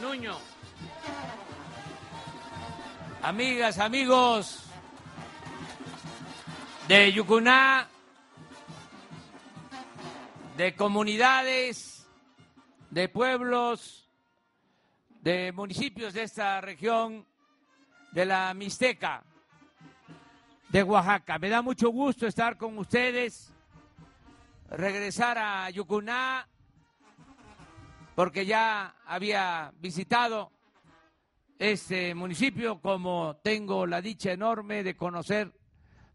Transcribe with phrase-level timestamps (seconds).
[0.00, 0.36] Nuño.
[3.22, 4.64] Amigas, amigos
[6.86, 7.88] de Yucuná,
[10.56, 12.06] de comunidades,
[12.90, 14.08] de pueblos,
[15.22, 17.26] de municipios de esta región,
[18.12, 19.22] de la Mixteca,
[20.68, 21.38] de Oaxaca.
[21.38, 23.52] Me da mucho gusto estar con ustedes,
[24.70, 26.46] regresar a Yucuná,
[28.16, 30.50] porque ya había visitado
[31.58, 35.52] este municipio, como tengo la dicha enorme de conocer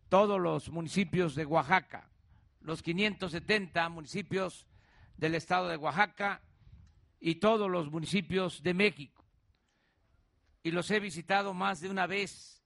[0.09, 2.09] todos los municipios de Oaxaca,
[2.62, 4.66] los 570 municipios
[5.16, 6.41] del estado de Oaxaca
[7.20, 9.23] y todos los municipios de México.
[10.63, 12.63] Y los he visitado más de una vez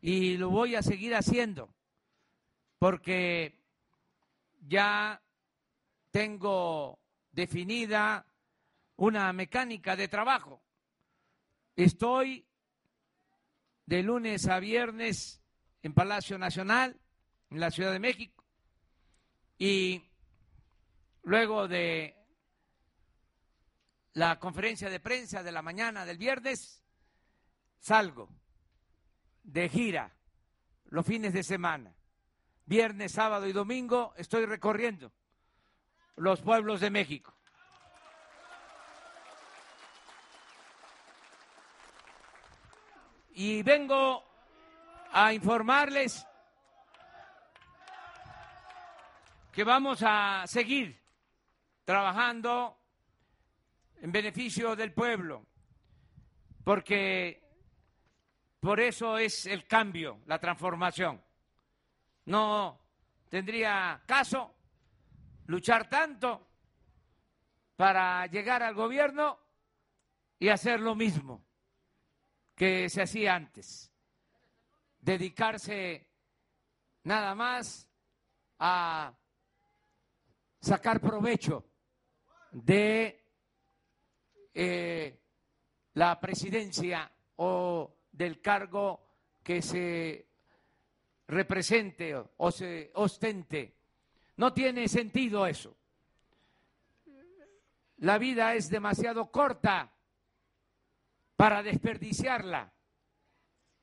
[0.00, 1.68] y lo voy a seguir haciendo
[2.78, 3.62] porque
[4.66, 5.22] ya
[6.10, 6.98] tengo
[7.30, 8.24] definida
[8.98, 10.60] una mecánica de trabajo.
[11.76, 12.44] Estoy
[13.86, 15.40] de lunes a viernes
[15.82, 17.00] en Palacio Nacional,
[17.50, 18.44] en la Ciudad de México,
[19.56, 20.02] y
[21.22, 22.16] luego de
[24.14, 26.82] la conferencia de prensa de la mañana del viernes,
[27.78, 28.28] salgo
[29.44, 30.12] de gira
[30.86, 31.94] los fines de semana.
[32.66, 35.12] Viernes, sábado y domingo estoy recorriendo
[36.16, 37.37] los pueblos de México.
[43.40, 44.24] Y vengo
[45.12, 46.26] a informarles
[49.52, 51.00] que vamos a seguir
[51.84, 52.76] trabajando
[54.02, 55.46] en beneficio del pueblo,
[56.64, 57.40] porque
[58.58, 61.22] por eso es el cambio, la transformación.
[62.24, 62.80] No
[63.28, 64.52] tendría caso
[65.46, 66.44] luchar tanto
[67.76, 69.38] para llegar al gobierno
[70.40, 71.47] y hacer lo mismo
[72.58, 73.92] que se hacía antes.
[75.00, 76.08] Dedicarse
[77.04, 77.88] nada más
[78.58, 79.16] a
[80.60, 81.64] sacar provecho
[82.50, 83.24] de
[84.52, 85.20] eh,
[85.94, 89.06] la presidencia o del cargo
[89.44, 90.26] que se
[91.28, 93.76] represente o se ostente.
[94.36, 95.76] No tiene sentido eso.
[97.98, 99.92] La vida es demasiado corta
[101.38, 102.72] para desperdiciarla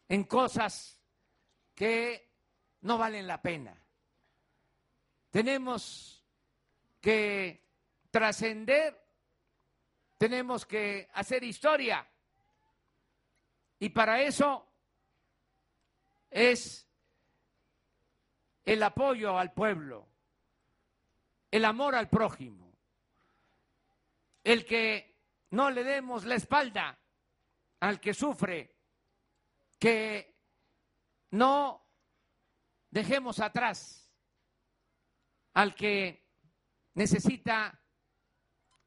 [0.09, 0.99] en cosas
[1.73, 2.29] que
[2.81, 3.81] no valen la pena.
[5.31, 6.21] Tenemos
[6.99, 7.63] que
[8.11, 9.01] trascender,
[10.17, 12.05] tenemos que hacer historia.
[13.79, 14.67] Y para eso
[16.29, 16.85] es
[18.65, 20.05] el apoyo al pueblo,
[21.51, 22.73] el amor al prójimo,
[24.43, 25.15] el que
[25.51, 26.99] no le demos la espalda
[27.79, 28.75] al que sufre,
[29.79, 30.35] que
[31.31, 31.85] no
[32.89, 34.05] dejemos atrás
[35.53, 36.29] al que
[36.93, 37.81] necesita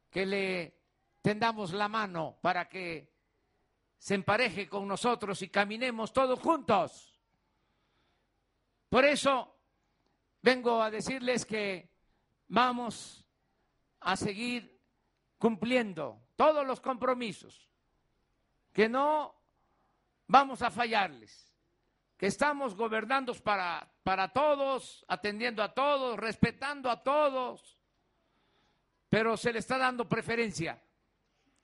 [0.09, 0.81] que le
[1.21, 3.13] tendamos la mano para que
[3.97, 7.19] se empareje con nosotros y caminemos todos juntos.
[8.87, 9.59] Por eso
[10.41, 11.91] vengo a decirles que
[12.47, 13.27] vamos
[13.99, 14.81] a seguir
[15.37, 17.68] cumpliendo todos los compromisos,
[18.79, 19.35] que no
[20.25, 21.53] vamos a fallarles,
[22.15, 27.77] que estamos gobernando para, para todos, atendiendo a todos, respetando a todos,
[29.09, 30.81] pero se le está dando preferencia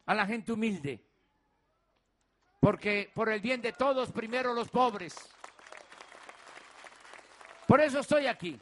[0.05, 1.05] a la gente humilde
[2.59, 5.15] porque por el bien de todos, primero los pobres.
[7.65, 8.59] Por eso estoy aquí.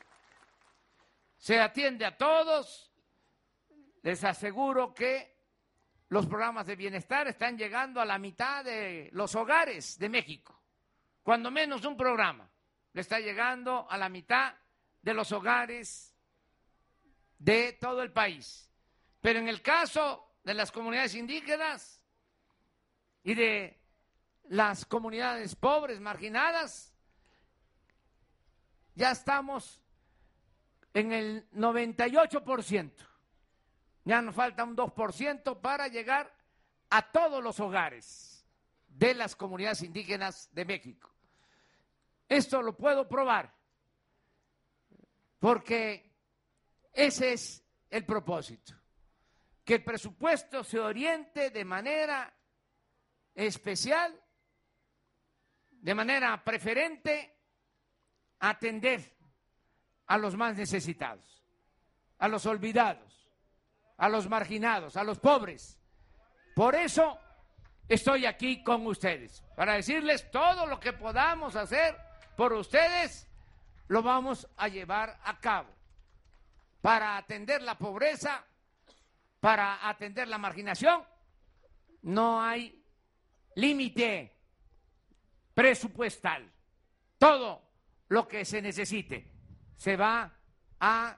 [1.37, 2.93] Se atiende a todos.
[4.03, 5.32] Les aseguro que
[6.13, 10.61] los programas de bienestar están llegando a la mitad de los hogares de México.
[11.23, 12.47] Cuando menos un programa
[12.93, 14.53] le está llegando a la mitad
[15.01, 16.15] de los hogares
[17.39, 18.71] de todo el país.
[19.21, 22.05] Pero en el caso de las comunidades indígenas
[23.23, 23.81] y de
[24.49, 26.93] las comunidades pobres, marginadas.
[28.93, 29.81] Ya estamos
[30.93, 33.12] en el 98%.
[34.05, 36.33] Ya nos falta un 2% para llegar
[36.89, 38.45] a todos los hogares
[38.87, 41.09] de las comunidades indígenas de México.
[42.27, 43.53] Esto lo puedo probar
[45.39, 46.11] porque
[46.93, 48.73] ese es el propósito,
[49.63, 52.33] que el presupuesto se oriente de manera
[53.35, 54.19] especial
[55.83, 57.35] de manera preferente
[58.39, 59.17] atender
[60.07, 61.43] a los más necesitados,
[62.19, 63.22] a los olvidados,
[63.97, 65.79] a los marginados, a los pobres.
[66.55, 67.17] Por eso
[67.87, 71.97] estoy aquí con ustedes para decirles todo lo que podamos hacer
[72.35, 73.27] por ustedes,
[73.87, 75.69] lo vamos a llevar a cabo
[76.81, 78.43] para atender la pobreza,
[79.39, 81.03] para atender la marginación.
[82.01, 82.83] No hay
[83.55, 84.35] límite
[85.53, 86.51] presupuestal.
[87.17, 87.61] Todo
[88.09, 89.31] lo que se necesite
[89.77, 90.31] se va
[90.79, 91.17] a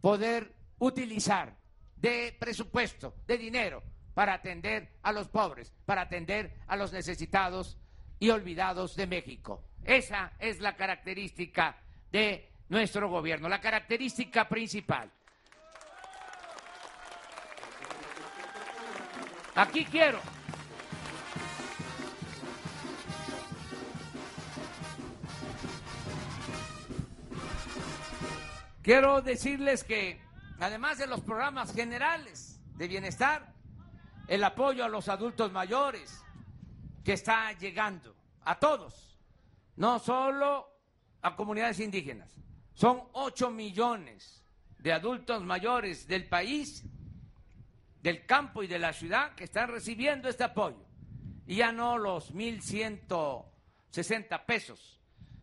[0.00, 1.56] poder utilizar
[2.02, 3.82] de presupuesto, de dinero,
[4.12, 7.78] para atender a los pobres, para atender a los necesitados
[8.18, 9.64] y olvidados de México.
[9.84, 11.78] Esa es la característica
[12.10, 15.10] de nuestro gobierno, la característica principal.
[19.54, 20.18] Aquí quiero
[28.82, 30.20] Quiero decirles que,
[30.60, 33.54] además de los programas generales de bienestar,
[34.28, 36.22] el apoyo a los adultos mayores,
[37.04, 38.14] que está llegando
[38.44, 39.18] a todos,
[39.76, 40.68] no solo
[41.20, 42.40] a comunidades indígenas,
[42.74, 44.42] son 8 millones
[44.78, 46.84] de adultos mayores del país,
[48.02, 50.84] del campo y de la ciudad que están recibiendo este apoyo.
[51.46, 54.92] Y ya no los 1.160 pesos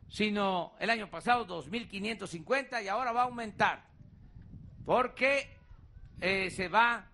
[0.10, 3.88] sino el año pasado 2.550 y ahora va a aumentar
[4.86, 5.58] porque
[6.22, 7.06] eh, se va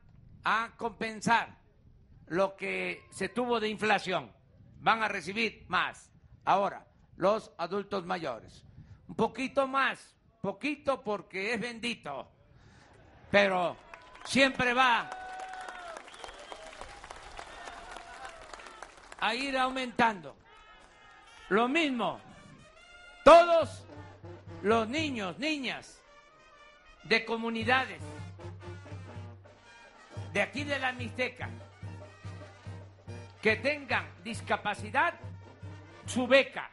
[0.44, 1.58] a compensar
[2.28, 4.32] lo que se tuvo de inflación.
[4.80, 6.12] Van a recibir más
[6.44, 6.86] ahora
[7.18, 8.64] los adultos mayores.
[9.08, 12.28] Un poquito más, poquito porque es bendito,
[13.32, 13.76] pero
[14.26, 15.10] siempre va
[19.20, 20.36] a ir aumentando.
[21.50, 22.20] Lo mismo
[23.26, 23.84] todos
[24.62, 26.00] los niños, niñas
[27.06, 28.02] de comunidades
[30.34, 31.50] de aquí de la Mixteca
[33.42, 35.14] que tengan discapacidad,
[36.08, 36.72] su beca,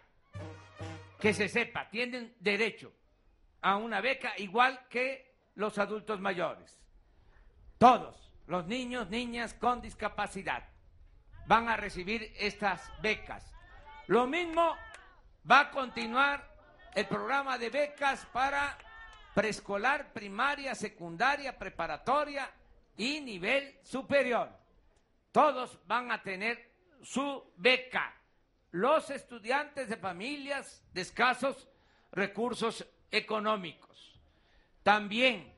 [1.21, 2.93] que se sepa, tienen derecho
[3.61, 6.81] a una beca igual que los adultos mayores.
[7.79, 10.65] Todos los niños, niñas con discapacidad
[11.47, 13.55] van a recibir estas becas.
[14.07, 14.75] Lo mismo
[15.49, 16.53] va a continuar
[16.95, 18.77] el programa de becas para
[19.35, 22.51] preescolar, primaria, secundaria, preparatoria
[22.97, 24.51] y nivel superior.
[25.31, 28.15] Todos van a tener su beca.
[28.71, 31.69] Los estudiantes de familias de escasos
[32.11, 34.19] recursos económicos.
[34.83, 35.53] También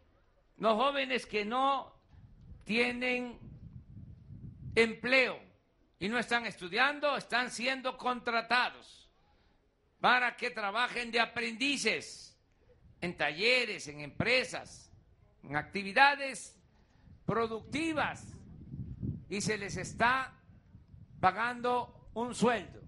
[0.59, 1.95] los jóvenes que no
[2.65, 3.39] tienen
[4.75, 5.41] empleo
[5.99, 9.09] y no están estudiando, están siendo contratados
[10.01, 12.34] para que trabajen de aprendices
[13.05, 14.91] en talleres, en empresas,
[15.43, 16.59] en actividades
[17.27, 18.27] productivas
[19.29, 20.33] y se les está
[21.21, 22.81] pagando un sueldo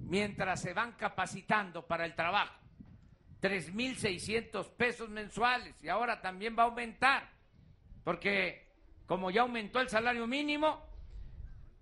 [0.00, 2.54] mientras se van capacitando para el trabajo.
[3.42, 7.30] 3.600 pesos mensuales y ahora también va a aumentar,
[8.04, 8.72] porque
[9.04, 10.82] como ya aumentó el salario mínimo,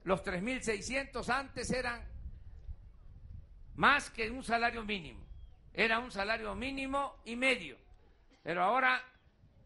[0.03, 2.03] los 3.600 antes eran
[3.77, 5.32] más que un salario mínimo.
[5.75, 7.77] Era un salario mínimo y medio.
[8.43, 9.03] Pero ahora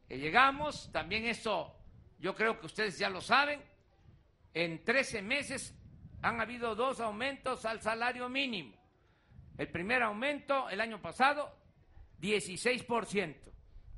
[0.08, 1.74] que llegamos, también eso
[2.18, 3.62] yo creo que ustedes ya lo saben,
[4.54, 5.74] en 13 meses
[6.22, 8.74] han habido dos aumentos al salario mínimo.
[9.58, 11.54] El primer aumento el año pasado,
[12.20, 13.36] 16%.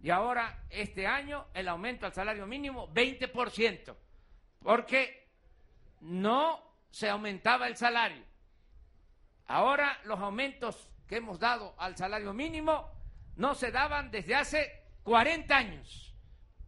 [0.00, 3.96] Y ahora, este año, el aumento al salario mínimo, 20%.
[4.62, 5.28] Porque
[6.00, 8.24] no se aumentaba el salario.
[9.46, 12.90] Ahora los aumentos que hemos dado al salario mínimo
[13.36, 16.14] no se daban desde hace 40 años,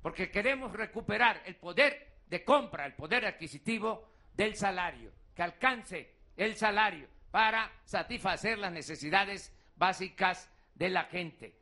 [0.01, 6.57] porque queremos recuperar el poder de compra, el poder adquisitivo del salario, que alcance el
[6.57, 11.57] salario para satisfacer las necesidades básicas de la gente.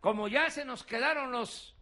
[0.00, 1.74] Como ya se nos quedaron los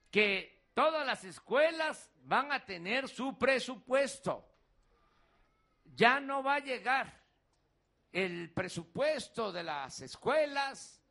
[0.10, 4.50] que todas las escuelas van a tener su presupuesto.
[5.84, 7.22] Ya no va a llegar
[8.14, 11.04] el presupuesto de las escuelas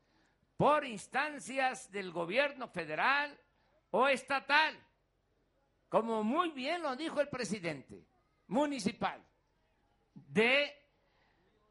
[0.56, 3.38] por instancias del gobierno federal
[3.90, 4.74] o estatal,
[5.88, 8.06] como muy bien lo dijo el presidente
[8.48, 9.24] municipal
[10.14, 10.74] de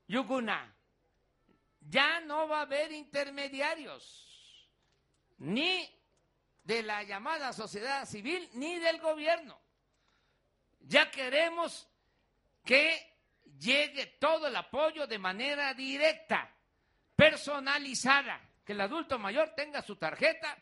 [0.07, 0.73] Yucuná.
[1.81, 4.69] Ya no va a haber intermediarios,
[5.37, 5.89] ni
[6.63, 9.57] de la llamada sociedad civil, ni del gobierno.
[10.81, 11.87] Ya queremos
[12.65, 13.15] que
[13.57, 16.53] llegue todo el apoyo de manera directa,
[17.15, 20.57] personalizada, que el adulto mayor tenga su tarjeta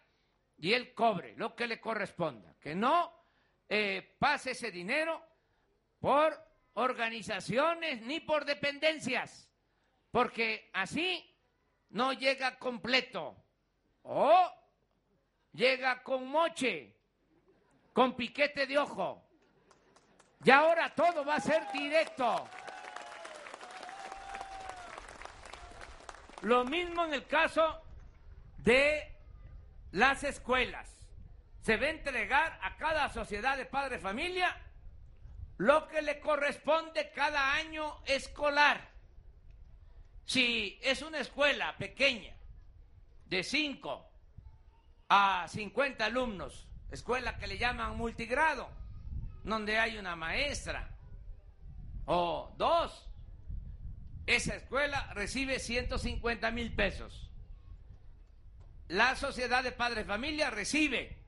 [0.58, 3.25] y él cobre lo que le corresponda, que no
[3.70, 5.22] eh, pase ese dinero
[6.00, 6.38] por
[6.74, 9.50] organizaciones ni por dependencias,
[10.12, 11.24] porque así
[11.90, 13.36] no llega completo
[14.04, 14.52] o
[15.54, 16.96] llega con moche,
[17.94, 19.24] con piquete de ojo.
[20.44, 22.48] Y ahora todo va a ser directo.
[26.42, 27.82] Lo mismo en el caso
[28.58, 29.12] de
[29.92, 30.95] las escuelas.
[31.66, 34.56] Se va a entregar a cada sociedad de padre familia
[35.58, 38.88] lo que le corresponde cada año escolar.
[40.26, 42.36] Si es una escuela pequeña,
[43.26, 44.08] de 5
[45.10, 48.70] a 50 alumnos, escuela que le llaman multigrado,
[49.44, 50.88] donde hay una maestra
[52.06, 53.10] o dos,
[54.28, 57.32] esa escuela recibe 150 mil pesos.
[58.88, 61.25] La sociedad de padres de familia recibe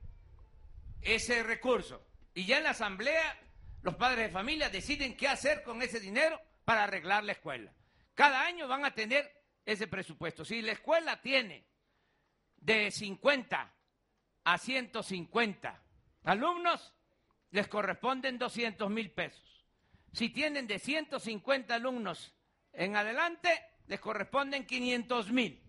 [1.02, 2.04] ese recurso.
[2.34, 3.38] Y ya en la asamblea
[3.82, 7.72] los padres de familia deciden qué hacer con ese dinero para arreglar la escuela.
[8.14, 9.30] Cada año van a tener
[9.64, 10.44] ese presupuesto.
[10.44, 11.66] Si la escuela tiene
[12.56, 13.74] de 50
[14.44, 15.82] a 150
[16.24, 16.94] alumnos,
[17.50, 19.64] les corresponden 200 mil pesos.
[20.12, 22.34] Si tienen de 150 alumnos
[22.72, 23.48] en adelante
[23.86, 25.62] les corresponden 500 mil.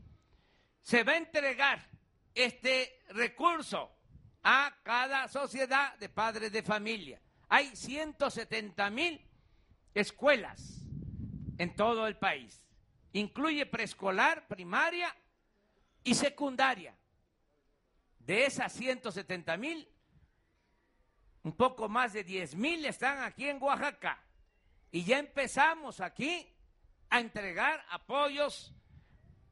[0.82, 1.90] Se va a entregar
[2.34, 3.99] este recurso
[4.44, 7.22] a cada sociedad de padres de familia.
[7.48, 9.22] Hay 170 mil
[9.94, 10.82] escuelas
[11.58, 12.64] en todo el país.
[13.14, 15.16] Incluye preescolar, primaria
[16.04, 16.96] y secundaria.
[18.20, 19.88] De esas 170 mil,
[21.44, 24.24] un poco más de 10 mil están aquí en Oaxaca.
[24.92, 26.48] Y ya empezamos aquí
[27.10, 28.74] a entregar apoyos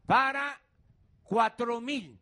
[0.06, 0.62] para
[1.24, 2.20] cuatro mil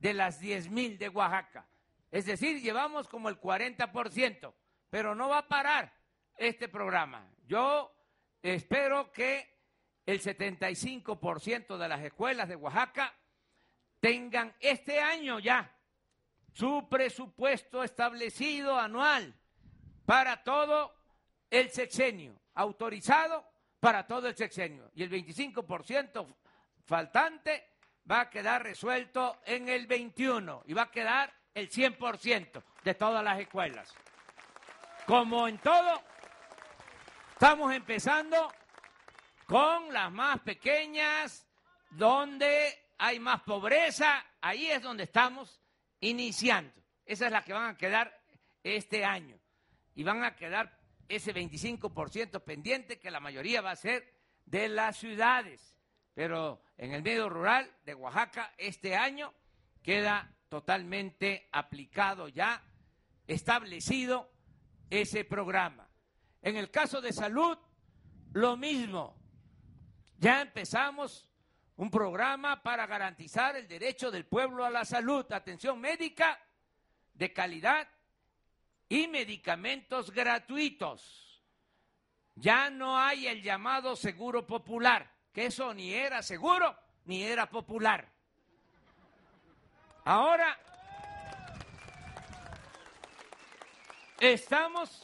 [0.00, 1.66] de las diez mil de Oaxaca.
[2.14, 4.54] Es decir, llevamos como el 40%,
[4.88, 5.92] pero no va a parar
[6.36, 7.28] este programa.
[7.44, 7.92] Yo
[8.40, 9.58] espero que
[10.06, 13.12] el 75% de las escuelas de Oaxaca
[13.98, 15.76] tengan este año ya
[16.52, 19.34] su presupuesto establecido anual
[20.06, 20.94] para todo
[21.50, 23.44] el sexenio, autorizado
[23.80, 24.88] para todo el sexenio.
[24.94, 26.32] Y el 25%
[26.84, 27.70] faltante
[28.08, 33.24] va a quedar resuelto en el 21 y va a quedar el 100% de todas
[33.24, 33.94] las escuelas.
[35.06, 36.02] Como en todo,
[37.32, 38.52] estamos empezando
[39.46, 41.46] con las más pequeñas,
[41.90, 45.60] donde hay más pobreza, ahí es donde estamos
[46.00, 46.74] iniciando.
[47.04, 48.18] Esas es las que van a quedar
[48.62, 49.38] este año.
[49.94, 50.76] Y van a quedar
[51.08, 54.12] ese 25% pendiente que la mayoría va a ser
[54.44, 55.76] de las ciudades.
[56.14, 59.32] Pero en el medio rural de Oaxaca este año
[59.82, 62.62] queda totalmente aplicado ya,
[63.26, 64.30] establecido
[64.90, 65.88] ese programa.
[66.42, 67.58] En el caso de salud,
[68.32, 69.16] lo mismo.
[70.18, 71.28] Ya empezamos
[71.76, 76.40] un programa para garantizar el derecho del pueblo a la salud, atención médica
[77.14, 77.88] de calidad
[78.88, 81.42] y medicamentos gratuitos.
[82.36, 88.13] Ya no hay el llamado seguro popular, que eso ni era seguro ni era popular.
[90.04, 90.58] Ahora
[94.20, 95.02] estamos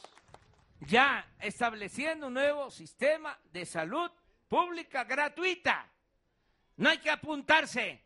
[0.81, 4.11] ya estableciendo un nuevo sistema de salud
[4.47, 5.91] pública gratuita.
[6.77, 8.03] No hay que apuntarse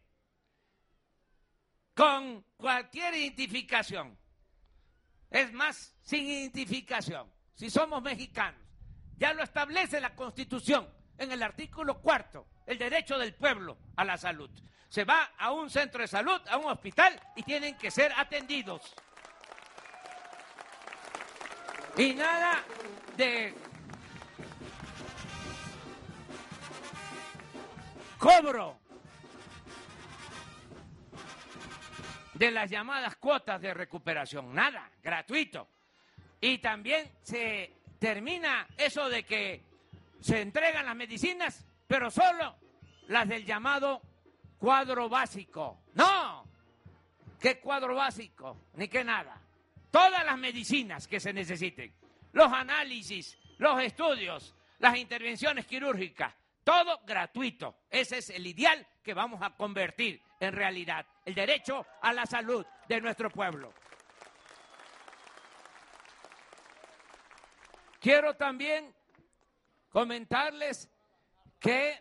[1.94, 4.18] con cualquier identificación.
[5.30, 8.62] Es más, sin identificación, si somos mexicanos.
[9.18, 14.17] Ya lo establece la Constitución en el artículo cuarto, el derecho del pueblo a la
[14.17, 14.50] salud.
[14.89, 18.93] Se va a un centro de salud, a un hospital y tienen que ser atendidos.
[21.98, 22.63] Y nada
[23.15, 23.53] de
[28.17, 28.77] cobro
[32.34, 34.53] de las llamadas cuotas de recuperación.
[34.53, 35.69] Nada, gratuito.
[36.41, 39.63] Y también se termina eso de que
[40.19, 42.56] se entregan las medicinas, pero solo
[43.08, 44.01] las del llamado
[44.58, 45.84] cuadro básico.
[45.94, 46.48] No,
[47.39, 48.58] ¿qué cuadro básico?
[48.74, 49.42] Ni qué nada.
[49.92, 51.94] Todas las medicinas que se necesiten,
[52.34, 57.77] los análisis, los estudios, las intervenciones quirúrgicas, todo gratuito.
[57.89, 62.65] Ese es el ideal que vamos a convertir en realidad, el derecho a la salud
[62.88, 63.74] de nuestro pueblo.
[68.00, 68.94] Quiero también
[69.89, 70.89] comentarles
[71.65, 72.00] que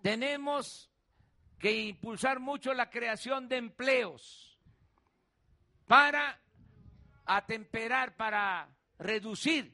[0.00, 0.90] tenemos
[1.58, 4.58] que impulsar mucho la creación de empleos
[5.86, 6.40] para
[7.26, 9.70] atemperar, para reducir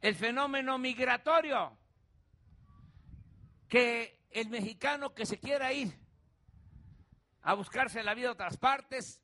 [0.00, 1.78] el fenómeno migratorio,
[3.68, 5.96] que el mexicano que se quiera ir
[7.42, 9.22] a buscarse la vida a otras partes,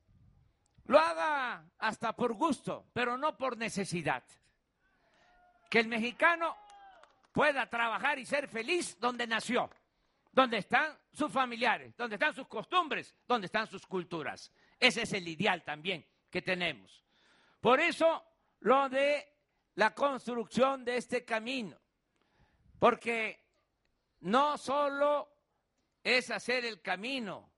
[0.84, 4.22] lo haga hasta por gusto, pero no por necesidad.
[5.68, 6.56] Que el mexicano
[7.36, 9.68] pueda trabajar y ser feliz donde nació,
[10.32, 14.50] donde están sus familiares, donde están sus costumbres, donde están sus culturas.
[14.80, 17.04] Ese es el ideal también que tenemos.
[17.60, 18.24] Por eso
[18.60, 19.22] lo de
[19.74, 21.78] la construcción de este camino,
[22.78, 23.44] porque
[24.20, 25.28] no solo
[26.02, 27.52] es hacer el camino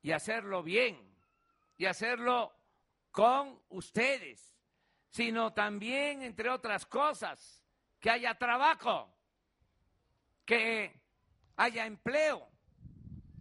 [0.00, 0.96] y hacerlo bien
[1.76, 2.54] y hacerlo
[3.10, 4.54] con ustedes,
[5.08, 7.65] sino también, entre otras cosas,
[8.00, 9.12] que haya trabajo,
[10.44, 11.00] que
[11.56, 12.48] haya empleo,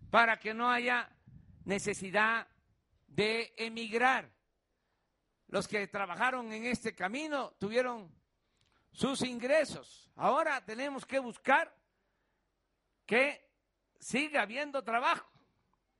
[0.09, 1.09] para que no haya
[1.65, 2.47] necesidad
[3.07, 4.29] de emigrar.
[5.47, 8.12] Los que trabajaron en este camino tuvieron
[8.91, 10.09] sus ingresos.
[10.15, 11.75] Ahora tenemos que buscar
[13.05, 13.45] que
[14.00, 15.29] siga habiendo trabajo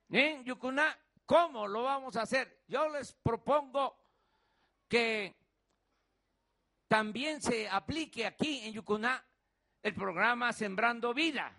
[0.10, 0.98] en Yucuná.
[1.26, 2.64] ¿Cómo lo vamos a hacer?
[2.68, 3.98] Yo les propongo
[4.88, 5.36] que
[6.88, 9.24] también se aplique aquí en Yucuná
[9.82, 11.56] el programa Sembrando Vida.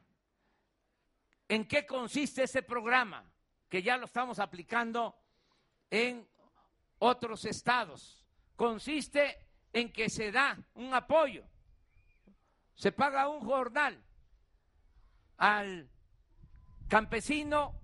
[1.49, 3.25] ¿En qué consiste ese programa?
[3.69, 5.17] Que ya lo estamos aplicando
[5.91, 6.29] en
[6.99, 8.25] otros estados.
[8.57, 11.45] Consiste en que se da un apoyo,
[12.75, 14.03] se paga un jornal
[15.37, 15.91] al
[16.89, 17.79] campesino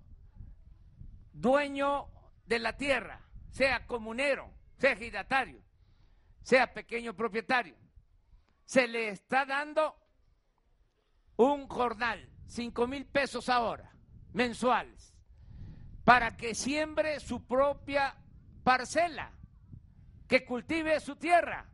[1.31, 2.07] dueño
[2.45, 5.62] de la tierra, sea comunero, sea ejidatario,
[6.43, 7.75] sea pequeño propietario.
[8.65, 9.95] Se le está dando
[11.37, 13.91] un jornal, cinco mil pesos ahora,
[14.33, 15.15] mensuales,
[16.03, 18.15] para que siembre su propia
[18.63, 19.31] parcela,
[20.27, 21.69] que cultive su tierra.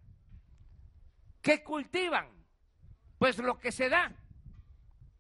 [1.42, 2.28] ¿Qué cultivan?
[3.18, 4.14] Pues lo que se da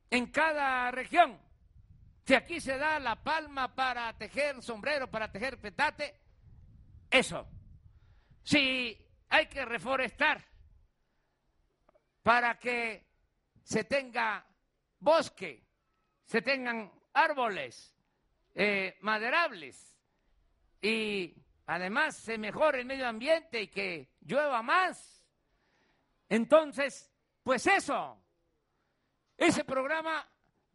[0.09, 1.39] en cada región.
[2.25, 6.19] Si aquí se da la palma para tejer sombrero, para tejer petate,
[7.09, 7.47] eso.
[8.43, 10.43] Si hay que reforestar
[12.23, 13.07] para que
[13.63, 14.45] se tenga
[14.99, 15.63] bosque,
[16.25, 17.95] se tengan árboles
[18.55, 19.95] eh, maderables
[20.81, 25.23] y además se mejore el medio ambiente y que llueva más.
[26.27, 27.11] Entonces,
[27.43, 28.21] pues eso,
[29.37, 30.27] ese programa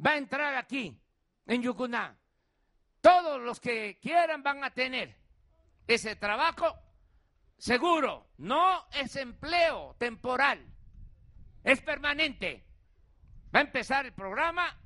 [0.04, 1.00] va a entrar aquí,
[1.46, 2.16] en Yucuná.
[3.00, 5.16] Todos los que quieran van a tener
[5.86, 6.83] ese trabajo
[7.58, 8.28] seguro.
[8.38, 10.64] No es empleo temporal,
[11.62, 12.64] es permanente.
[13.54, 14.76] Va a empezar el programa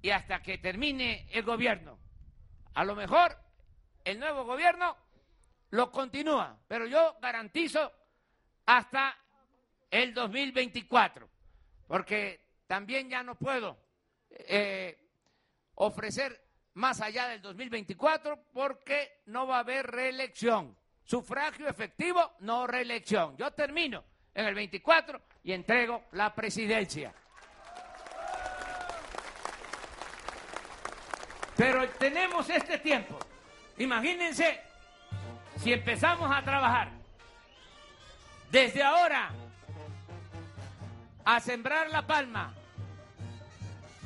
[0.00, 1.98] y hasta que termine el gobierno.
[2.74, 3.36] A lo mejor
[4.04, 4.96] el nuevo gobierno
[5.70, 7.92] lo continúa, pero yo garantizo
[8.66, 9.16] hasta
[9.90, 11.28] el 2024,
[11.86, 13.78] porque también ya no puedo
[14.30, 14.98] eh,
[15.74, 16.42] ofrecer
[16.74, 20.76] más allá del 2024 porque no va a haber reelección.
[21.04, 23.36] Sufragio efectivo, no reelección.
[23.36, 27.12] Yo termino en el 24 y entrego la presidencia.
[31.56, 33.18] Pero tenemos este tiempo.
[33.78, 34.60] Imagínense
[35.56, 36.90] si empezamos a trabajar
[38.50, 39.30] desde ahora
[41.24, 42.54] a sembrar la palma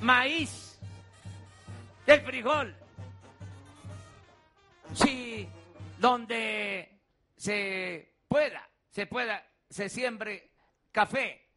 [0.01, 0.79] maíz,
[2.07, 2.75] el frijol.
[4.95, 5.49] Si
[5.99, 7.01] donde
[7.37, 10.53] se pueda, se pueda, se siembre
[10.93, 11.49] café,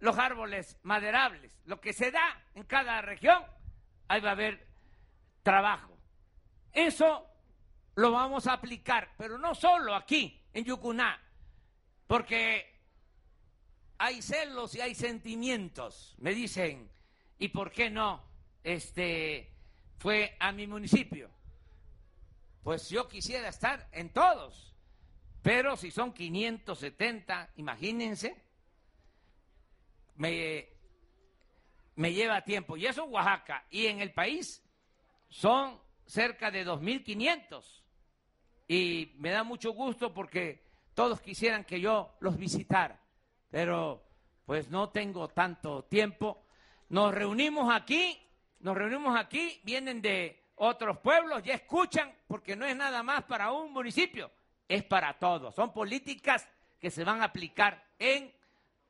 [0.00, 3.42] los árboles maderables, lo que se da en cada región,
[4.08, 4.66] ahí va a haber
[5.42, 5.96] trabajo.
[6.72, 7.26] Eso
[7.94, 11.20] lo vamos a aplicar, pero no solo aquí, en Yucuná,
[12.06, 12.80] porque
[13.98, 16.14] hay celos y hay sentimientos.
[16.18, 16.90] Me dicen,
[17.42, 18.22] ¿Y por qué no?
[18.62, 19.50] Este
[19.98, 21.28] fue a mi municipio.
[22.62, 24.74] Pues yo quisiera estar en todos.
[25.42, 28.44] Pero si son 570, imagínense,
[30.14, 30.68] me,
[31.96, 32.76] me lleva tiempo.
[32.76, 33.66] Y eso Oaxaca.
[33.70, 34.64] Y en el país
[35.28, 37.82] son cerca de 2.500.
[38.68, 43.02] Y me da mucho gusto porque todos quisieran que yo los visitara.
[43.50, 44.08] Pero
[44.46, 46.46] pues no tengo tanto tiempo.
[46.88, 48.18] Nos reunimos aquí,
[48.60, 53.50] nos reunimos aquí, vienen de otros pueblos, ya escuchan, porque no es nada más para
[53.50, 54.30] un municipio,
[54.68, 55.56] es para todos.
[55.56, 56.48] Son políticas
[56.78, 58.32] que se van a aplicar en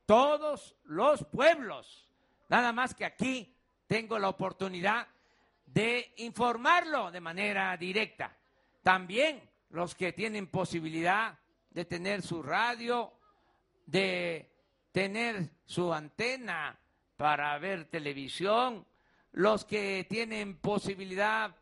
[0.05, 2.07] todos los pueblos.
[2.47, 3.55] Nada más que aquí
[3.87, 5.07] tengo la oportunidad
[5.65, 8.37] de informarlo de manera directa.
[8.83, 11.39] También los que tienen posibilidad
[11.71, 13.13] de tener su radio,
[13.87, 14.51] de
[14.91, 16.77] tener su antena
[17.17, 18.85] para ver televisión,
[19.31, 21.55] los que tienen posibilidad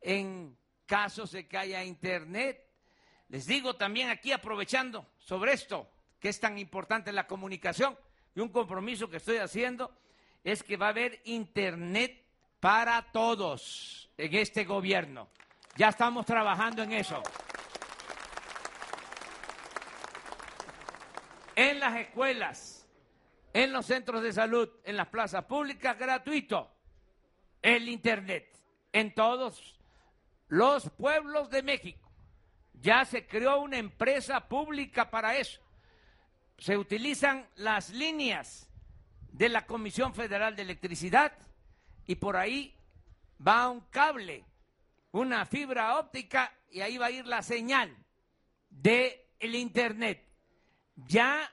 [0.00, 2.66] en casos de que haya internet.
[3.28, 7.96] Les digo también aquí aprovechando sobre esto, que es tan importante la comunicación
[8.34, 9.96] y un compromiso que estoy haciendo,
[10.42, 12.24] es que va a haber internet
[12.58, 15.28] para todos en este gobierno.
[15.76, 17.22] Ya estamos trabajando en eso.
[21.54, 22.88] En las escuelas,
[23.52, 26.70] en los centros de salud, en las plazas públicas, gratuito.
[27.62, 28.56] El internet.
[28.92, 29.79] En todos
[30.50, 32.10] los pueblos de México.
[32.74, 35.60] Ya se creó una empresa pública para eso.
[36.58, 38.68] Se utilizan las líneas
[39.32, 41.32] de la Comisión Federal de Electricidad
[42.06, 42.74] y por ahí
[43.46, 44.44] va un cable,
[45.12, 47.96] una fibra óptica y ahí va a ir la señal
[48.68, 50.26] del el Internet.
[50.96, 51.50] Ya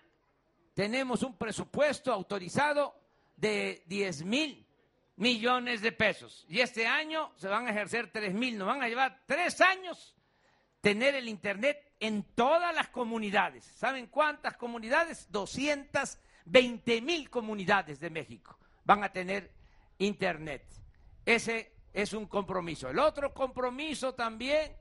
[0.73, 2.99] tenemos un presupuesto autorizado
[3.35, 4.66] de 10 mil
[5.17, 8.87] millones de pesos y este año se van a ejercer 3 mil, nos van a
[8.87, 10.15] llevar tres años
[10.79, 13.65] tener el Internet en todas las comunidades.
[13.65, 15.29] ¿Saben cuántas comunidades?
[15.31, 19.51] 220 mil comunidades de México van a tener
[19.97, 20.63] Internet.
[21.25, 22.89] Ese es un compromiso.
[22.89, 24.77] El otro compromiso también,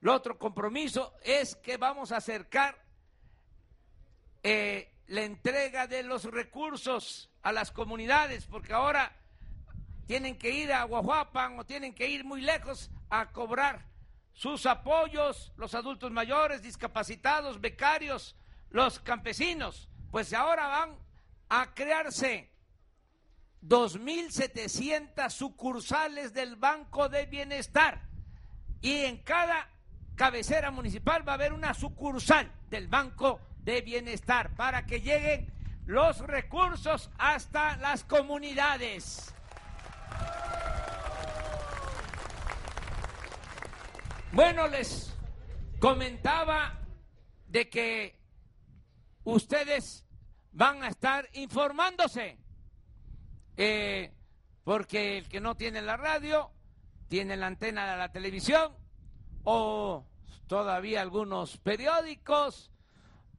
[0.00, 2.84] el otro compromiso es que vamos a acercar
[4.42, 9.21] eh, la entrega de los recursos a las comunidades, porque ahora
[10.06, 13.86] tienen que ir a Guajuapan o tienen que ir muy lejos a cobrar
[14.32, 18.36] sus apoyos, los adultos mayores, discapacitados, becarios,
[18.70, 20.96] los campesinos, pues ahora van
[21.48, 22.50] a crearse
[23.62, 28.08] 2.700 sucursales del Banco de Bienestar
[28.80, 29.68] y en cada
[30.16, 35.52] cabecera municipal va a haber una sucursal del Banco de Bienestar para que lleguen
[35.86, 39.34] los recursos hasta las comunidades.
[44.32, 45.14] Bueno, les
[45.78, 46.80] comentaba
[47.48, 48.18] de que
[49.24, 50.06] ustedes
[50.52, 52.38] van a estar informándose,
[53.58, 54.10] eh,
[54.64, 56.50] porque el que no tiene la radio,
[57.08, 58.74] tiene la antena de la televisión
[59.44, 60.06] o
[60.46, 62.70] todavía algunos periódicos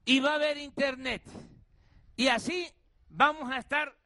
[0.06, 1.24] y va a haber internet.
[2.16, 2.70] Y así
[3.10, 3.98] vamos a estar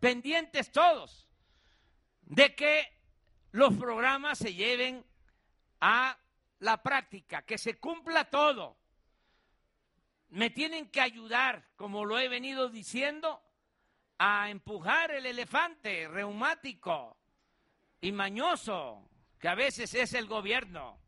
[0.00, 1.28] pendientes todos
[2.32, 2.88] de que
[3.50, 5.04] los programas se lleven
[5.82, 6.18] a
[6.60, 8.78] la práctica, que se cumpla todo.
[10.30, 13.42] Me tienen que ayudar, como lo he venido diciendo,
[14.16, 17.18] a empujar el elefante reumático
[18.00, 20.98] y mañoso, que a veces es el gobierno.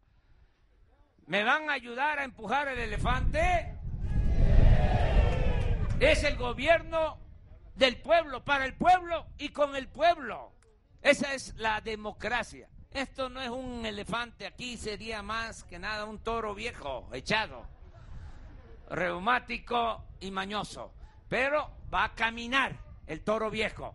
[1.27, 3.79] ¿Me van a ayudar a empujar el elefante?
[6.01, 7.19] Es el gobierno
[7.77, 10.53] del pueblo, para el pueblo y con el pueblo.
[11.05, 12.67] Esa es la democracia.
[12.91, 17.67] Esto no es un elefante, aquí sería más que nada un toro viejo, echado,
[18.89, 20.95] reumático y mañoso.
[21.29, 23.95] Pero va a caminar el toro viejo.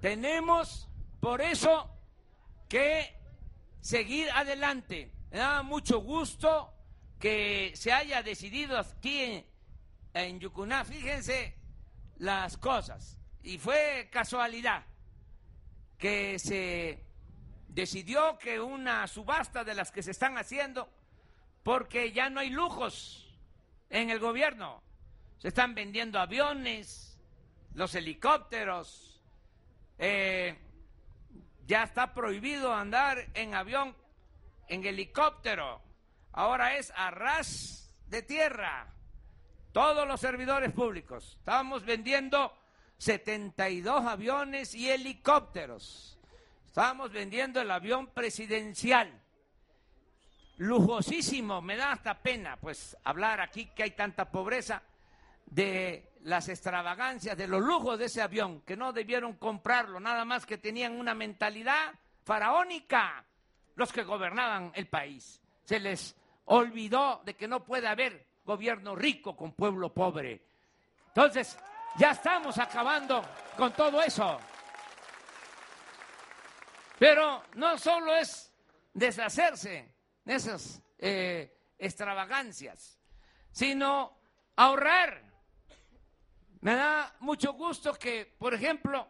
[0.00, 0.88] Tenemos
[1.20, 1.96] por eso
[2.68, 3.16] que
[3.80, 5.12] seguir adelante.
[5.30, 6.74] Me da mucho gusto
[7.20, 9.46] que se haya decidido aquí en,
[10.12, 10.84] en Yucuná.
[10.84, 11.54] Fíjense
[12.16, 13.16] las cosas.
[13.44, 14.84] Y fue casualidad
[15.98, 17.04] que se
[17.68, 20.88] decidió que una subasta de las que se están haciendo,
[21.62, 23.36] porque ya no hay lujos
[23.90, 24.82] en el gobierno,
[25.38, 27.18] se están vendiendo aviones,
[27.74, 29.22] los helicópteros,
[29.98, 30.56] eh,
[31.66, 33.94] ya está prohibido andar en avión,
[34.68, 35.82] en helicóptero,
[36.32, 38.94] ahora es a ras de tierra,
[39.72, 42.56] todos los servidores públicos, estamos vendiendo
[42.98, 46.18] 72 aviones y helicópteros
[46.78, 49.10] Estábamos vendiendo el avión presidencial.
[50.58, 54.80] lujosísimo, me da hasta pena pues hablar aquí que hay tanta pobreza
[55.46, 60.46] de las extravagancias, de los lujos de ese avión, que no debieron comprarlo, nada más
[60.46, 63.24] que tenían una mentalidad faraónica
[63.74, 65.40] los que gobernaban el país.
[65.64, 70.42] Se les olvidó de que no puede haber gobierno rico con pueblo pobre.
[71.08, 71.58] Entonces,
[71.98, 73.22] ya estamos acabando
[73.56, 74.40] con todo eso.
[76.98, 78.52] Pero no solo es
[78.94, 82.98] deshacerse de esas eh, extravagancias,
[83.50, 84.18] sino
[84.56, 85.22] ahorrar.
[86.60, 89.08] Me da mucho gusto que, por ejemplo,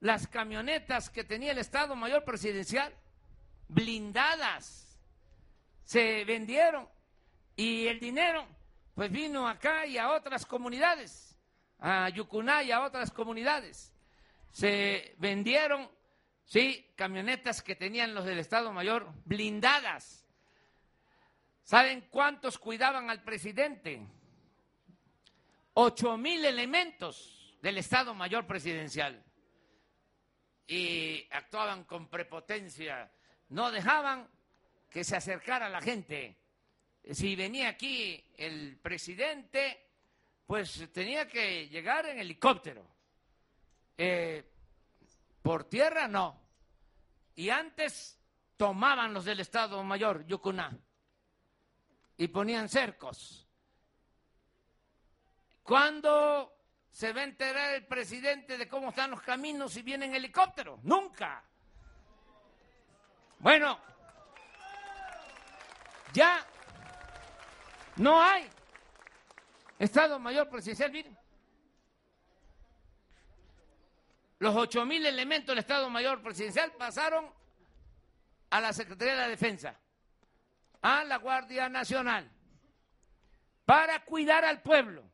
[0.00, 2.92] las camionetas que tenía el Estado Mayor Presidencial,
[3.68, 4.98] blindadas,
[5.84, 6.88] se vendieron
[7.56, 8.46] y el dinero
[8.94, 11.29] pues vino acá y a otras comunidades,
[11.80, 13.92] a Yucuná y a otras comunidades.
[14.50, 15.88] Se vendieron
[16.50, 20.26] Sí, camionetas que tenían los del Estado Mayor blindadas.
[21.62, 24.04] ¿Saben cuántos cuidaban al presidente?
[25.74, 29.22] Ocho mil elementos del Estado Mayor Presidencial.
[30.66, 33.12] Y actuaban con prepotencia.
[33.50, 34.28] No dejaban
[34.90, 36.36] que se acercara la gente.
[37.12, 39.89] Si venía aquí el presidente,
[40.50, 42.84] pues tenía que llegar en helicóptero.
[43.96, 44.44] Eh,
[45.40, 46.40] por tierra no.
[47.36, 48.20] Y antes
[48.56, 50.76] tomaban los del Estado Mayor, Yucuná,
[52.16, 53.46] y ponían cercos.
[55.62, 56.52] ¿Cuándo
[56.90, 60.80] se va a enterar el presidente de cómo están los caminos si viene en helicóptero?
[60.82, 61.44] Nunca.
[63.38, 63.78] Bueno,
[66.12, 66.44] ya
[67.98, 68.50] no hay
[69.80, 70.92] Estado Mayor Presidencial.
[70.92, 71.18] Miren.
[74.38, 77.32] Los ocho mil elementos del Estado Mayor Presidencial pasaron
[78.50, 79.80] a la Secretaría de la Defensa,
[80.82, 82.30] a la Guardia Nacional,
[83.64, 85.10] para cuidar al pueblo.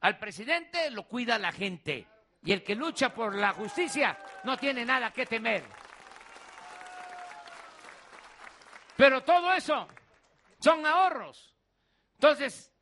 [0.00, 2.06] Al presidente lo cuida la gente
[2.42, 5.64] y el que lucha por la justicia no tiene nada que temer.
[8.96, 9.86] Pero todo eso
[10.58, 11.54] son ahorros.
[12.14, 12.72] Entonces,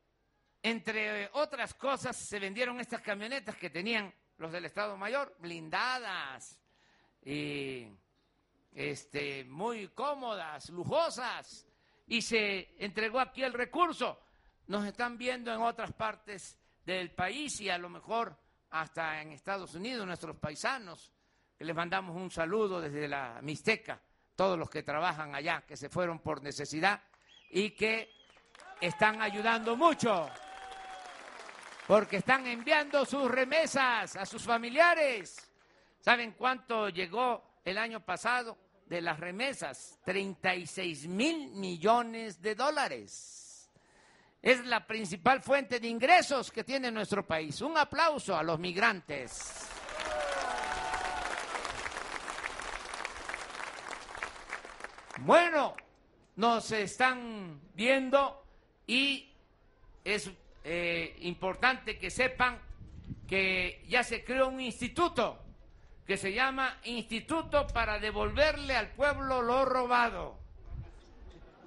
[0.64, 6.58] entre otras cosas, se vendieron estas camionetas que tenían los del Estado Mayor, blindadas,
[7.22, 7.86] y
[8.72, 11.66] este, muy cómodas, lujosas,
[12.06, 14.18] y se entregó aquí el recurso.
[14.68, 18.34] Nos están viendo en otras partes del país y a lo mejor
[18.70, 21.12] hasta en Estados Unidos, nuestros paisanos,
[21.58, 24.00] que les mandamos un saludo desde la Mixteca,
[24.34, 27.02] todos los que trabajan allá, que se fueron por necesidad
[27.50, 28.08] y que
[28.80, 30.30] están ayudando mucho
[31.86, 35.50] porque están enviando sus remesas a sus familiares.
[36.00, 39.98] ¿Saben cuánto llegó el año pasado de las remesas?
[40.04, 43.70] 36 mil millones de dólares.
[44.40, 47.60] Es la principal fuente de ingresos que tiene nuestro país.
[47.60, 49.70] Un aplauso a los migrantes.
[55.20, 55.74] Bueno,
[56.36, 58.44] nos están viendo
[58.86, 59.32] y
[60.02, 60.30] es
[60.64, 62.58] eh, importante que sepan
[63.28, 65.44] que ya se creó un instituto
[66.06, 70.38] que se llama Instituto para devolverle al pueblo lo robado.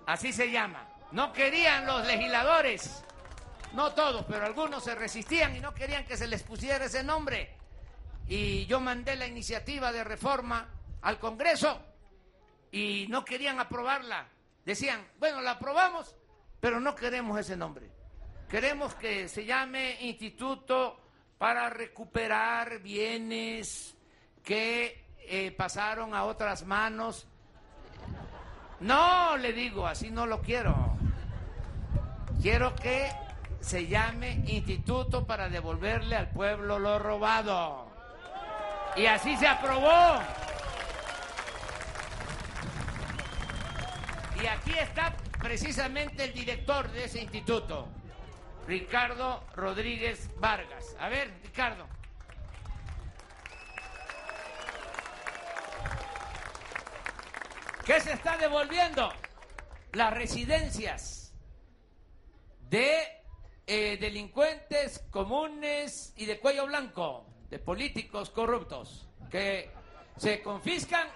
[0.06, 0.88] Así se llama.
[1.12, 3.04] No querían los legisladores,
[3.74, 7.56] no todos, pero algunos se resistían y no querían que se les pusiera ese nombre.
[8.28, 10.70] Y yo mandé la iniciativa de reforma
[11.02, 11.82] al Congreso
[12.72, 14.28] y no querían aprobarla.
[14.66, 16.16] Decían, bueno, la aprobamos,
[16.60, 17.90] pero no queremos ese nombre.
[18.50, 21.02] Queremos que se llame Instituto
[21.38, 23.98] para recuperar bienes
[24.42, 27.28] que eh, pasaron a otras manos.
[28.80, 30.98] No, le digo, así no lo quiero.
[32.42, 33.12] Quiero que
[33.60, 37.92] se llame Instituto para devolverle al pueblo lo robado.
[38.96, 40.22] Y así se aprobó.
[44.42, 47.90] Y aquí está precisamente el director de ese instituto.
[48.68, 50.96] Ricardo Rodríguez Vargas.
[51.00, 51.88] A ver, Ricardo.
[57.86, 59.10] ¿Qué se está devolviendo?
[59.94, 61.34] Las residencias
[62.70, 63.04] de
[63.66, 69.72] eh, delincuentes comunes y de cuello blanco, de políticos corruptos, que
[70.18, 71.08] se confiscan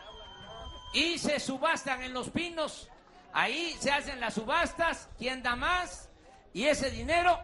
[0.93, 2.89] y se subastan en los pinos.
[3.33, 6.10] Ahí se hacen las subastas, quién da más,
[6.53, 7.39] y ese dinero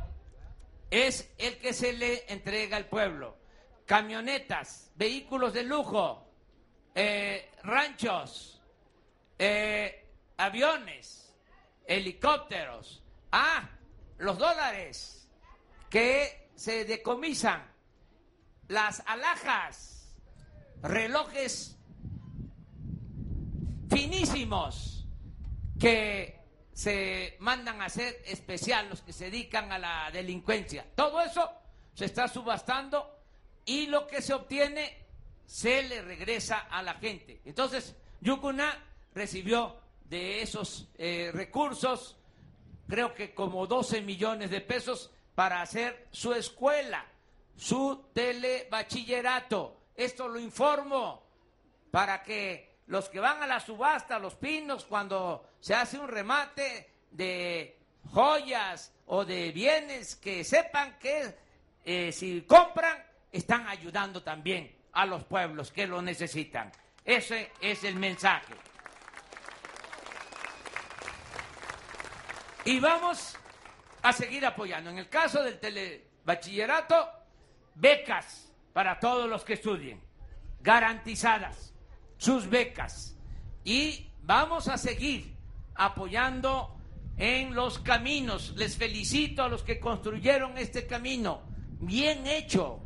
[0.89, 3.37] es el que se le entrega al pueblo.
[3.85, 6.27] Camionetas, vehículos de lujo,
[6.93, 8.61] eh, ranchos,
[9.39, 10.05] eh,
[10.37, 11.33] aviones,
[11.85, 13.69] helicópteros, a
[14.17, 15.29] los dólares
[15.89, 17.65] que se decomisan,
[18.67, 20.13] las alhajas,
[20.81, 21.77] relojes
[23.89, 25.07] finísimos
[25.79, 26.39] que
[26.77, 30.85] se mandan a hacer especial los que se dedican a la delincuencia.
[30.93, 31.49] Todo eso
[31.95, 33.19] se está subastando
[33.65, 34.95] y lo que se obtiene
[35.47, 37.41] se le regresa a la gente.
[37.45, 38.77] Entonces, Yucuna
[39.15, 42.15] recibió de esos eh, recursos,
[42.87, 47.07] creo que como 12 millones de pesos para hacer su escuela,
[47.55, 49.81] su telebachillerato.
[49.95, 51.23] Esto lo informo
[51.89, 56.89] para que los que van a la subasta, los pinos, cuando se hace un remate
[57.11, 57.77] de
[58.11, 61.35] joyas o de bienes, que sepan que
[61.83, 66.71] eh, si compran, están ayudando también a los pueblos que lo necesitan.
[67.03, 68.53] Ese es el mensaje.
[72.65, 73.37] Y vamos
[74.01, 74.89] a seguir apoyando.
[74.89, 77.09] En el caso del telebachillerato,
[77.75, 80.01] becas para todos los que estudien,
[80.61, 81.73] garantizadas
[82.17, 83.15] sus becas.
[83.63, 85.35] Y vamos a seguir
[85.75, 86.75] apoyando
[87.17, 88.53] en los caminos.
[88.55, 91.41] Les felicito a los que construyeron este camino.
[91.79, 92.79] Bien hecho.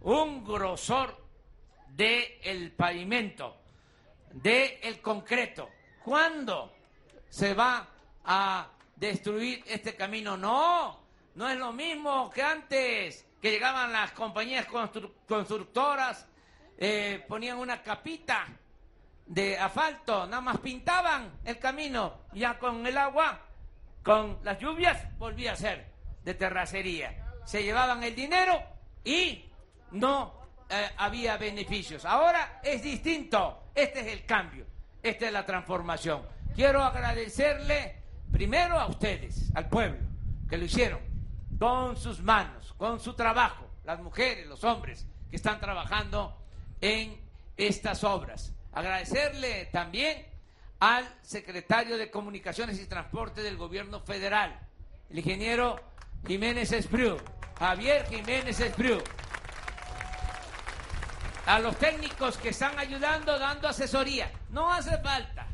[0.00, 1.28] Un grosor
[1.98, 3.56] del el pavimento,
[4.32, 5.68] del el concreto.
[6.04, 6.72] ¿Cuándo
[7.28, 7.88] se va
[8.24, 10.36] a destruir este camino?
[10.36, 11.00] No,
[11.34, 14.66] no es lo mismo que antes, que llegaban las compañías
[15.26, 16.28] constructoras,
[16.78, 18.46] eh, ponían una capita
[19.26, 23.40] de asfalto, nada más pintaban el camino, ya con el agua,
[24.02, 25.92] con las lluvias, volvía a ser
[26.24, 27.34] de terracería.
[27.44, 28.62] Se llevaban el dinero
[29.04, 29.50] y
[29.90, 30.38] no
[30.70, 32.04] eh, había beneficios.
[32.04, 33.70] Ahora es distinto.
[33.74, 34.66] Este es el cambio.
[35.02, 36.22] Esta es la transformación.
[36.54, 40.06] Quiero agradecerle primero a ustedes, al pueblo,
[40.48, 41.00] que lo hicieron
[41.58, 46.47] con sus manos, con su trabajo, las mujeres, los hombres que están trabajando
[46.80, 47.16] en
[47.56, 48.52] estas obras.
[48.72, 50.26] Agradecerle también
[50.80, 54.58] al secretario de Comunicaciones y Transporte del Gobierno Federal,
[55.10, 55.80] el ingeniero
[56.26, 57.16] Jiménez Espriu,
[57.58, 58.98] Javier Jiménez Espriu
[61.48, 64.30] a los técnicos que están ayudando dando asesoría.
[64.50, 65.46] No hace falta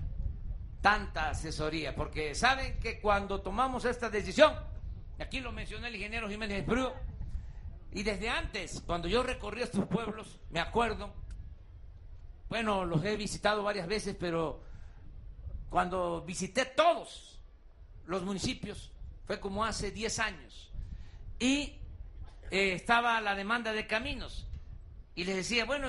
[0.80, 4.52] tanta asesoría, porque saben que cuando tomamos esta decisión,
[5.20, 6.92] aquí lo mencionó el ingeniero Jiménez Bru,
[7.94, 11.14] y desde antes, cuando yo recorrí estos pueblos, me acuerdo,
[12.48, 14.62] bueno, los he visitado varias veces, pero
[15.70, 17.40] cuando visité todos
[18.06, 18.92] los municipios,
[19.26, 20.72] fue como hace 10 años,
[21.38, 21.78] y
[22.50, 24.46] eh, estaba la demanda de caminos
[25.14, 25.88] y les decía, bueno,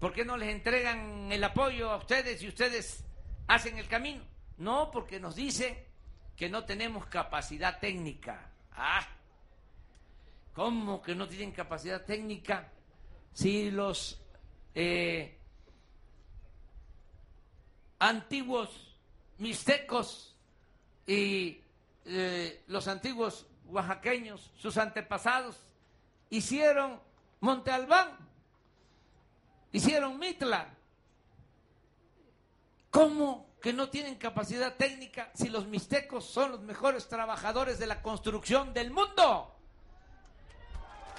[0.00, 3.04] ¿por qué no les entregan el apoyo a ustedes y ustedes
[3.46, 4.22] hacen el camino?
[4.58, 5.78] No, porque nos dicen
[6.36, 8.50] que no tenemos capacidad técnica.
[8.72, 9.06] Ah,
[10.56, 12.72] ¿cómo que no tienen capacidad técnica
[13.34, 14.18] si los
[14.74, 15.38] eh,
[17.98, 18.98] antiguos
[19.36, 20.34] mixtecos
[21.06, 21.60] y
[22.06, 25.60] eh, los antiguos oaxaqueños, sus antepasados,
[26.30, 27.00] hicieron
[27.40, 28.16] Monte Albán?
[29.72, 30.74] hicieron Mitla.
[32.88, 38.00] ¿Cómo que no tienen capacidad técnica si los mixtecos son los mejores trabajadores de la
[38.00, 39.55] construcción del mundo?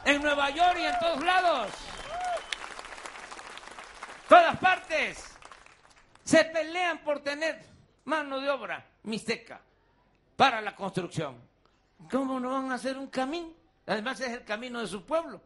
[0.07, 1.69] En Nueva York y en todos lados.
[4.29, 5.37] Todas partes.
[6.23, 7.61] Se pelean por tener
[8.05, 9.59] mano de obra mixteca
[10.37, 11.35] para la construcción.
[12.09, 13.51] ¿Cómo no van a hacer un camino?
[13.85, 15.41] Además es el camino de su pueblo.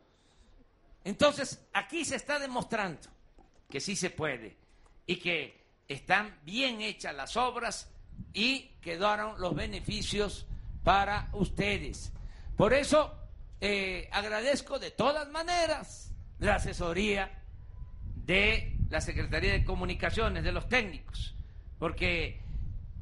[1.04, 3.10] Entonces, aquí se está demostrando
[3.68, 4.58] que sí se puede
[5.08, 7.90] y que están bien hechas las obras
[8.32, 10.46] y quedaron los beneficios
[10.84, 12.12] para ustedes.
[12.56, 13.21] Por eso,
[13.62, 17.44] eh, agradezco de todas maneras la asesoría
[18.16, 21.36] de la Secretaría de Comunicaciones, de los técnicos,
[21.80, 22.42] porque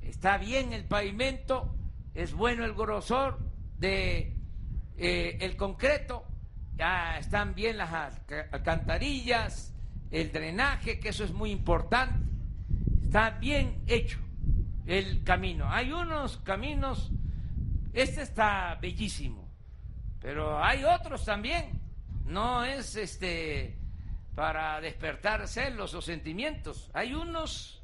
[0.02, 1.76] está bien el pavimento,
[2.14, 3.40] es bueno el grosor
[3.78, 4.36] de
[4.98, 6.26] eh, el concreto,
[6.78, 8.20] ya están bien las
[8.52, 9.74] alcantarillas,
[10.12, 12.20] el drenaje, que eso es muy importante.
[13.04, 14.20] Está bien hecho
[14.86, 15.72] el camino.
[15.72, 17.12] Hay unos caminos,
[17.94, 19.49] este está bellísimo,
[20.22, 21.80] pero hay otros también.
[22.26, 23.76] No es este
[24.36, 26.90] para despertar celos o sentimientos.
[26.94, 27.82] Hay unos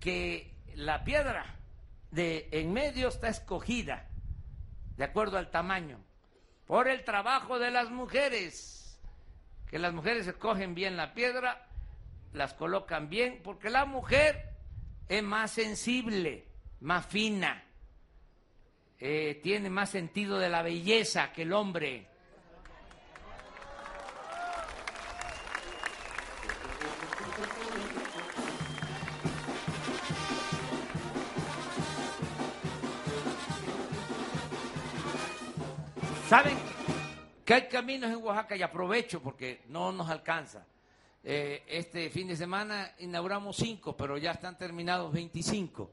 [0.00, 1.56] que la piedra
[2.10, 4.08] de en medio está escogida
[4.96, 5.98] de acuerdo al tamaño
[6.66, 9.00] por el trabajo de las mujeres,
[9.68, 11.68] que las mujeres escogen bien la piedra,
[12.32, 14.50] las colocan bien, porque la mujer
[15.08, 16.46] es más sensible
[16.80, 17.64] más fina,
[18.98, 22.06] eh, tiene más sentido de la belleza que el hombre.
[36.28, 36.56] ¿Saben
[37.44, 38.56] que hay caminos en Oaxaca?
[38.56, 40.66] Y aprovecho porque no nos alcanza.
[41.22, 45.90] Eh, este fin de semana inauguramos cinco, pero ya están terminados 25.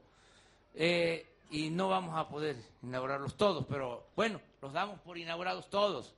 [0.74, 6.12] Eh, y no vamos a poder inaugurarlos todos, pero bueno, los damos por inaugurados todos,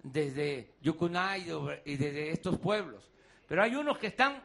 [0.00, 1.50] desde Yucunay
[1.84, 3.10] y desde estos pueblos.
[3.48, 4.40] Pero hay unos que están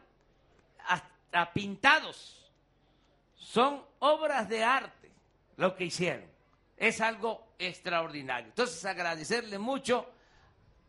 [0.87, 2.51] hasta pintados.
[3.35, 5.11] Son obras de arte
[5.57, 6.25] lo que hicieron.
[6.75, 8.47] Es algo extraordinario.
[8.47, 10.07] Entonces, agradecerle mucho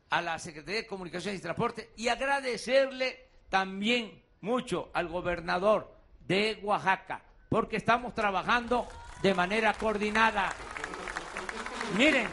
[0.09, 7.23] a la Secretaría de Comunicaciones y Transporte y agradecerle también mucho al gobernador de Oaxaca,
[7.51, 8.89] porque estamos trabajando
[9.23, 10.53] de manera coordinada.
[11.97, 12.29] Miren,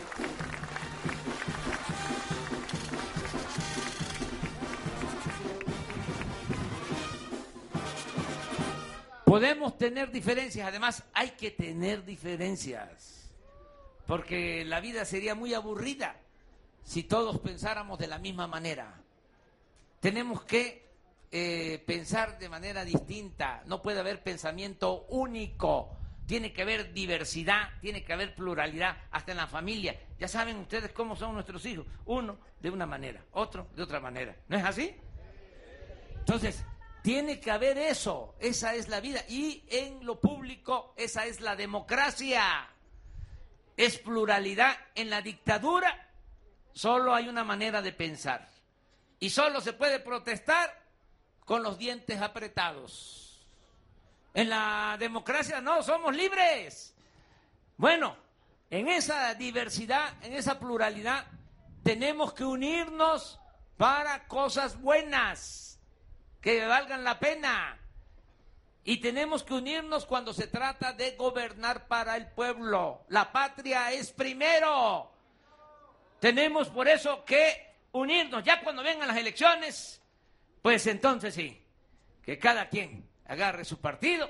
[9.25, 13.31] podemos tener diferencias, además hay que tener diferencias,
[14.05, 16.17] porque la vida sería muy aburrida
[16.83, 19.01] si todos pensáramos de la misma manera.
[19.99, 20.83] Tenemos que
[21.31, 28.03] eh, pensar de manera distinta, no puede haber pensamiento único, tiene que haber diversidad, tiene
[28.03, 29.99] que haber pluralidad, hasta en la familia.
[30.19, 34.35] Ya saben ustedes cómo son nuestros hijos, uno de una manera, otro de otra manera.
[34.47, 34.95] ¿No es así?
[36.19, 36.63] Entonces,
[37.01, 39.21] tiene que haber eso, esa es la vida.
[39.27, 42.69] Y en lo público, esa es la democracia.
[43.75, 44.77] Es pluralidad.
[44.95, 46.03] En la dictadura
[46.73, 48.49] Solo hay una manera de pensar.
[49.19, 50.83] Y solo se puede protestar
[51.45, 53.22] con los dientes apretados.
[54.33, 56.95] En la democracia no, somos libres.
[57.77, 58.17] Bueno,
[58.69, 61.25] en esa diversidad, en esa pluralidad,
[61.83, 63.39] tenemos que unirnos
[63.77, 65.79] para cosas buenas,
[66.41, 67.77] que valgan la pena.
[68.83, 73.05] Y tenemos que unirnos cuando se trata de gobernar para el pueblo.
[73.09, 75.11] La patria es primero.
[76.19, 78.43] Tenemos por eso que unirnos.
[78.43, 80.01] Ya cuando vengan las elecciones,
[80.61, 81.61] pues entonces sí,
[82.23, 84.29] que cada quien agarre su partido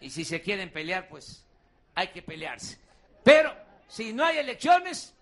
[0.00, 1.46] y si se quieren pelear, pues
[1.94, 2.78] hay que pelearse.
[3.22, 3.54] Pero
[3.88, 5.14] si no hay elecciones,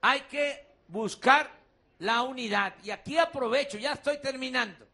[0.00, 1.50] hay que buscar
[1.98, 2.74] la unidad.
[2.82, 4.86] Y aquí aprovecho, ya estoy terminando,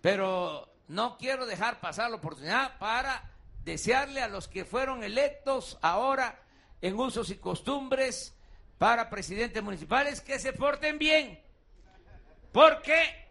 [0.00, 3.30] pero no quiero dejar pasar la oportunidad para
[3.64, 6.38] desearle a los que fueron electos ahora
[6.82, 8.34] en usos y costumbres
[8.78, 11.42] para presidentes municipales que se porten bien,
[12.52, 13.26] porque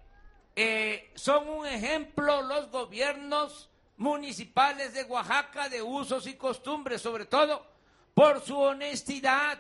[0.56, 7.66] eh, son un ejemplo los gobiernos municipales de Oaxaca de usos y costumbres, sobre todo
[8.14, 9.60] por su honestidad,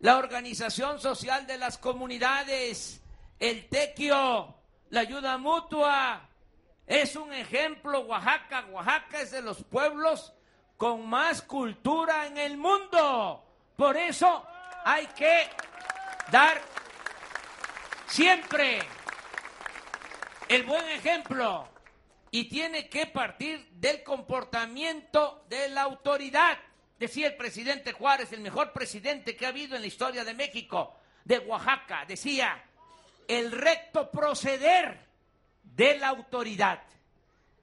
[0.00, 3.00] la organización social de las comunidades,
[3.38, 4.54] el tequio,
[4.90, 6.28] la ayuda mutua.
[6.86, 8.66] Es un ejemplo Oaxaca.
[8.70, 10.32] Oaxaca es de los pueblos
[10.76, 13.44] con más cultura en el mundo.
[13.76, 14.44] Por eso
[14.84, 15.48] hay que
[16.30, 16.60] dar
[18.08, 18.80] siempre
[20.48, 21.71] el buen ejemplo
[22.34, 26.58] y tiene que partir del comportamiento de la autoridad.
[26.98, 30.96] Decía el presidente Juárez, el mejor presidente que ha habido en la historia de México,
[31.24, 32.64] de Oaxaca, decía,
[33.28, 35.06] el recto proceder
[35.62, 36.82] de la autoridad.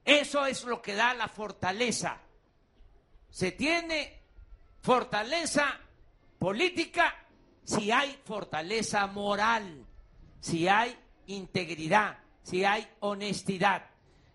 [0.05, 2.19] Eso es lo que da la fortaleza.
[3.31, 4.21] Se tiene
[4.81, 5.79] fortaleza
[6.37, 7.25] política
[7.63, 9.83] si hay fortaleza moral,
[10.39, 10.95] si hay
[11.25, 13.88] integridad, si hay honestidad.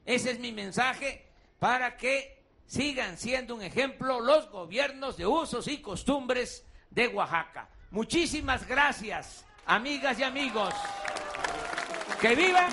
[0.04, 1.26] Ese es mi mensaje
[1.58, 7.68] para que sigan siendo un ejemplo los gobiernos de usos y costumbres de Oaxaca.
[7.90, 10.74] Muchísimas gracias, amigas y amigos.
[12.20, 12.72] Que vivan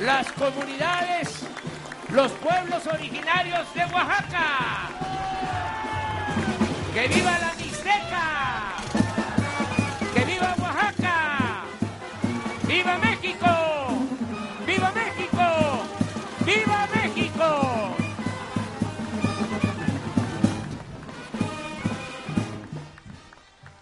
[0.00, 1.44] las comunidades,
[2.10, 4.90] los pueblos originarios de Oaxaca.
[6.94, 8.76] ¡Que viva la Mixteca!
[10.14, 10.77] ¡Que viva Oaxaca!